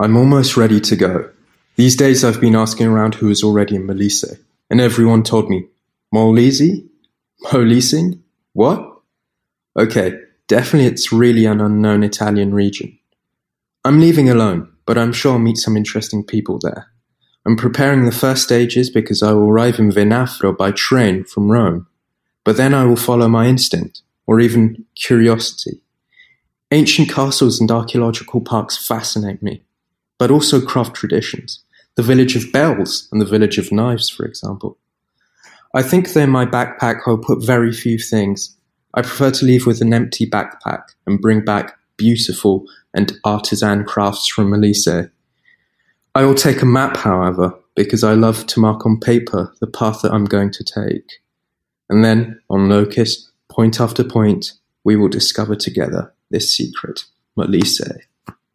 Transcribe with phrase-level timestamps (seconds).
[0.00, 1.28] I'm almost ready to go.
[1.76, 5.66] These days I've been asking around who is already in Molise, and everyone told me,
[6.14, 6.88] Molise?
[7.52, 8.22] Molising?
[8.54, 9.02] What?
[9.78, 10.18] Okay,
[10.48, 12.98] definitely it's really an unknown Italian region.
[13.84, 16.90] I'm leaving alone, but I'm sure I'll meet some interesting people there.
[17.44, 21.86] I'm preparing the first stages because I will arrive in Venafro by train from Rome,
[22.42, 25.82] but then I will follow my instinct, or even curiosity.
[26.70, 29.62] Ancient castles and archaeological parks fascinate me,
[30.20, 31.64] but also craft traditions.
[31.96, 34.76] The village of bells and the village of knives, for example.
[35.74, 38.54] I think that in my backpack I'll put very few things.
[38.92, 44.28] I prefer to leave with an empty backpack and bring back beautiful and artisan crafts
[44.28, 45.10] from Molise.
[46.14, 50.02] I will take a map, however, because I love to mark on paper the path
[50.02, 51.22] that I'm going to take.
[51.88, 54.52] And then, on Locust, point after point,
[54.84, 57.04] we will discover together this secret,
[57.38, 58.09] Molise.